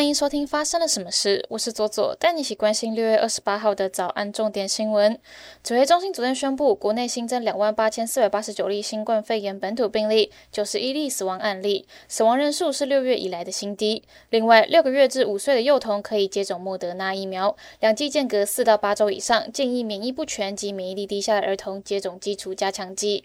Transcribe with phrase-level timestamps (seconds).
[0.00, 5.20] 欢迎收听发生了什么事，我是左左，带你一起关心六月二十八号的早安重点新闻。
[5.62, 14.02] 指挥中心昨天宣布，国内新增两万八千四百八十九例新冠肺炎本土病例，九十一例死亡案例，死亡人数是六月以来的新低。
[14.30, 23.24] 另外，六个月至五岁的幼童可以接种莫德纳疫苗，两剂间隔四到八周以上，建议免疫不全及免疫力低下的儿童接种基础加强剂。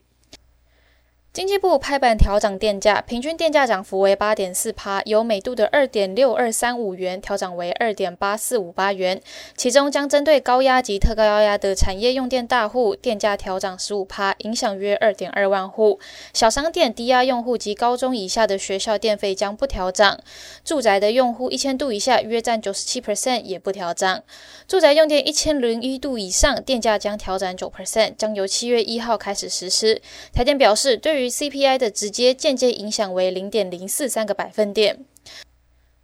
[1.35, 9.21] 经济部拍板调涨电价，平均电价涨幅为八点四趴，由每度的二点六二三五元调涨为二点八四五八元。
[9.57, 15.99] 其中将针对高压及特高压的产业用电大户，电价调涨十五趴，影响约二点二万户。
[16.31, 20.17] 小商店、低压用户及高中以下的学校电费将不调涨。
[20.63, 24.23] 住宅的用户一千度以下约占九十七 percent，也不调涨。
[24.69, 30.01] 住宅用电一千零一度以上，电价将调涨九 percent，将由七月一号开始实施。
[30.31, 35.05] 台电表示，对于 CPI 的直接、间接影响为零点零四三个百分点。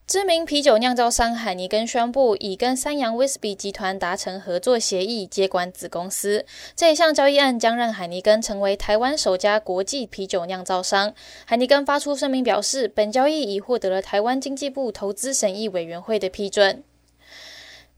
[0.08, 6.46] 知名啤酒酿造商海尼根宣布，已跟三洋威士比集团达成合作协议，接管子公司。
[6.76, 11.14] 这一项交易案将让海尼根成为台湾首家国际啤酒酿造商。
[11.46, 16.84] 海尼根发出声明表示，本交易已获得了台湾经济部投资审议委员会的批准。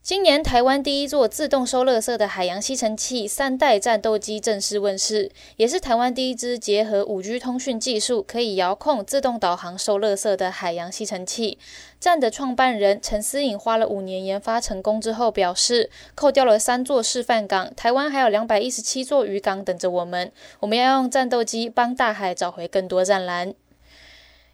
[0.04, 11.56] 今年台湾第一座自动收垃圾的海洋吸尘器三代战斗机正式问世，也是台湾第一支结合五 G 通讯技术，可以遥控自动导航收垃圾的海洋吸尘器。
[11.98, 20.30] 站的创办人陈思颖花了五年研发成功之后，表示扣掉了三座示范港，台湾还有两百一十七座渔港等着我们。
[20.60, 23.54] 我们要用战斗机帮大海找回更多战蓝。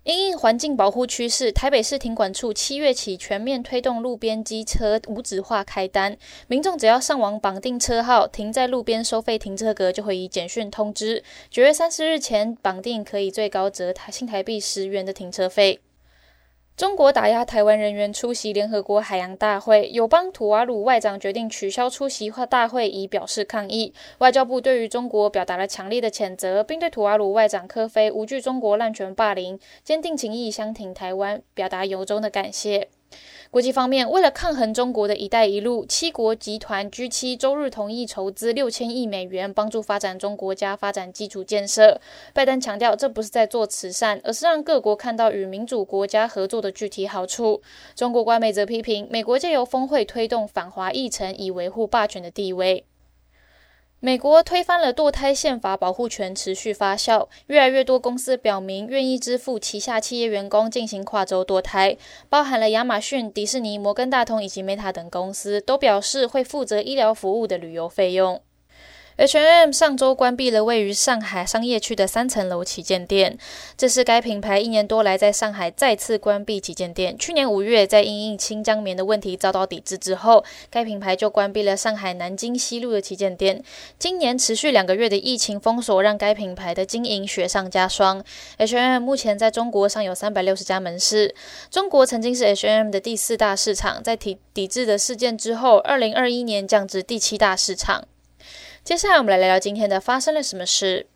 [0.05, 6.17] 因应环境保护趋势，台北市停管处七月起全面推动路边机车无纸化开单。
[6.49, 11.23] 民众只要上网绑定车号，停在路边收费停车格就会以简讯通知。
[11.51, 15.81] 九月三十日前绑定，可以最高折台新台币十元的停车费。
[16.77, 23.93] 中国打压台湾人员出席联合国海洋大会，友邦土瓦鲁外长决定取消出席大会，以表示抗议。
[24.19, 32.89] 外交部对于中国表达了强烈的谴责，并对土瓦鲁外长科菲无惧中国滥权霸凌，坚定情谊相挺台湾，表达由衷的感谢。
[33.51, 42.01] 国际方面，为了抗衡中国的一带一路，七国集团 G7 周日同意筹资六千亿美元，帮助发展中国家发展基础建设。
[42.33, 47.61] 拜登强调，这不是在做慈善，而是让各国看到与民主国家合作的具体好处。
[47.97, 52.85] 中国官媒则批评，美国借由峰会推动反华议程，以维护霸权的地位。
[54.03, 57.29] 美国推翻了堕胎宪法，保护权持续发酵。
[57.49, 61.99] 越来越多公司表明愿意支付旗下企业员工进行跨州堕胎，
[62.31, 68.41] 包含了亚马逊、迪士尼、摩根大通以及 Meta 等公司，都表示会负责医疗服务的旅游费用。
[69.21, 73.37] H&M 上周关闭了位于上海商业区的三层楼旗舰店，
[73.77, 77.19] 这是该品牌一年多来在上海再次关闭旗舰店。
[77.19, 83.63] 去年五月，在因应新疆棉的问题遭到抵制之后，该品牌就关闭了上海南京西路的旗舰店。
[83.99, 88.25] 今年持续两个月的疫情封锁，让该品牌的经营雪上加霜。
[88.57, 91.35] H&M 目前在中国尚有三百六十家门市。
[91.71, 98.07] 中国曾经是 H&M 的第四大市场，在抵抵制的事件之后，二零二一年降至第七大市场。
[98.83, 101.07] 接下来我们来聊聊今天的发生了什么事。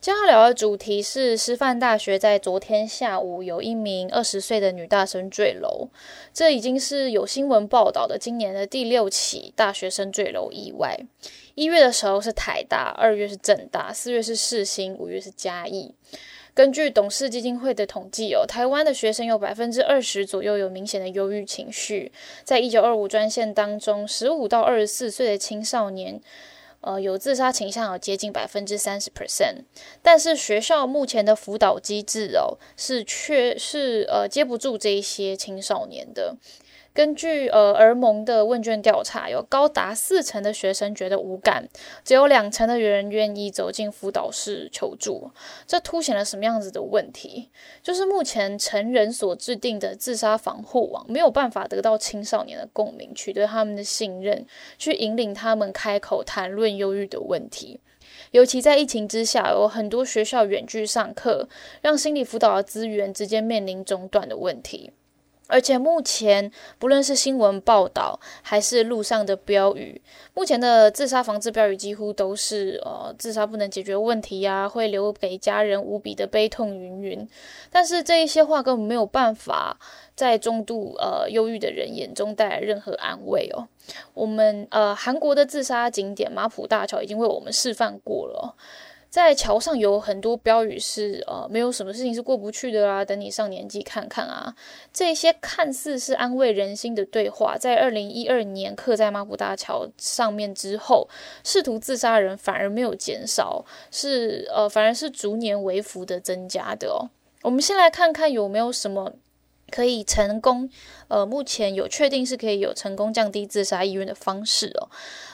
[0.00, 5.88] 今天要聊的主题是师范大学在昨天下午有一名二十岁的女大学生坠楼，
[6.34, 10.98] 这已经是有新闻报道的今年的第六起大学生坠楼意外。
[11.54, 15.94] 一月的时候是台大，二月是政大，四月是世新，五月是嘉义。
[16.52, 22.10] 根据董事基金会的统计，哦，台湾的学生有百分之二十左右有明显的忧郁情绪。
[22.42, 26.20] 在一九二五专线当中，十五到二十四岁的青少年。
[26.80, 29.64] 呃，有自杀倾向有接近百分之三十 percent，
[30.00, 36.36] 但是学校目前的辅导机制哦，是确是呃接不住这一些青少年的。
[36.98, 41.68] 根据呃儿盟的问卷调查，有高达四成的学生觉得无感，
[42.02, 45.30] 只有两成的人愿意走进辅导室求助。
[45.64, 47.50] 这凸显了什么样子的问题？
[47.84, 54.44] 就是目前成人所制定的自杀防护网没有办法得到青少年的共鸣，取得他们的信任，
[54.76, 57.78] 去引领他们开口谈论忧郁的问题。
[58.32, 61.48] 尤其在疫情之下，有很多学校远距上课，
[61.80, 64.90] 让心理辅导的资源直接面临中断的问题。
[65.48, 70.00] 而且目前，不论是新闻报道还是路上的标语，
[70.34, 77.28] 目前的自杀防治标语几乎都是呃，自杀不能解决问题呀，会留给家人无比的悲痛云云。
[77.70, 79.78] 但是这一些话根本没有办法
[80.14, 83.66] 在中度呃忧郁的人眼中带来任何安慰哦。
[84.12, 88.54] 我们呃韩国的自杀景点马浦大桥已经为我们示范过了。
[89.10, 94.54] 在桥上有很多标语是呃，没有什么事情是过不去的啦，等你上年纪看看啊。
[94.92, 101.08] 这些看似是安慰人心的对话，在二零一二年刻在马普大桥上面之后，
[101.42, 107.08] 试图自杀人反而没有减少，是呃，反而是逐年微幅的增加的哦。
[107.42, 109.12] 我们先来看看有没有什么
[109.70, 110.68] 可以成功，
[111.08, 114.88] 呃，目前有确定是可以有成功降低自杀意愿的方式哦。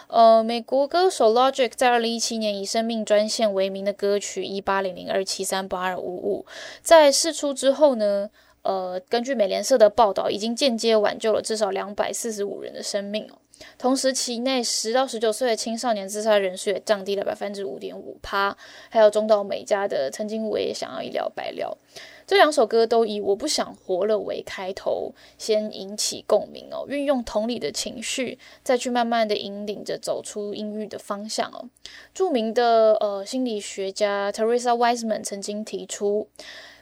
[0.08, 6.46] 呃，美国歌手 Logic 在二零一七年以生命专线为名的歌曲一八零零二七三八二五五，
[6.82, 8.30] 在试出之后呢，
[8.62, 13.38] 呃，根据美联社的报道，已经间接挽救了至少两百四十五人的生命哦。
[13.78, 18.54] 同时，期内十到十九岁的青少年自杀人数也降低了百分之五点五趴。
[18.90, 21.78] 还有中岛美嘉的《曾经我也想要一了百了》。
[22.26, 31.68] 这两首歌都以“我不想活了”为开头，先引起共鸣哦，运用同理的情绪，再去慢慢的引领着走出阴郁的方向哦。
[32.14, 36.28] 著名的呃心理学家 Teresa Wiseman 曾经提出，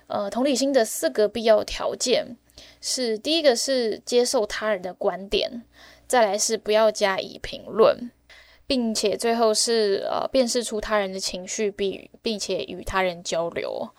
[0.07, 2.37] 呃同理心的四个必要条件
[2.81, 5.63] 是：第一个是接受他人的观点，
[6.07, 8.11] 再来是不要加以评论，
[8.67, 13.91] 并且最后是呃辨识出他人的情绪，并并且与他人交流。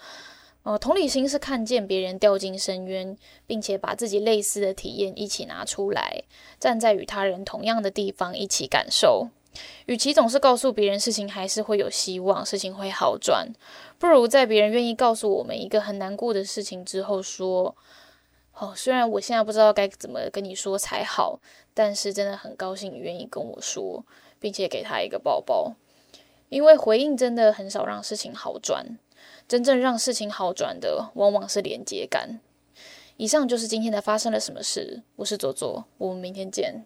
[0.64, 6.24] 呃，同理心是看见别人掉进深渊，并且把自己类似的体验一起拿出来，
[6.58, 9.28] 站在与他人同样的地方一起感受。
[9.86, 13.50] 与其总是告诉别人事情还是会有希望，事情会好转，
[14.00, 17.76] 不如在别人愿意告诉我们一个很难过的事情之后说
[18.58, 21.40] ：“哦，虽然我现在不知道该怎么跟你说才好，
[21.74, 24.04] 但是真的很高兴你愿意跟我说，
[24.40, 25.74] 并且给他一个抱抱，
[26.48, 28.98] 因为回应真的很少让事情好转。”
[29.48, 32.40] 真正让事情好转的，往往是连接感。
[33.18, 35.04] 以上就是今天的发生了什么事。
[35.18, 36.86] 我是左左，我们明天见。